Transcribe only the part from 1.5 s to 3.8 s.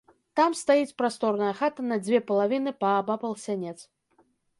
хата на дзве палавіны паабапал сянец.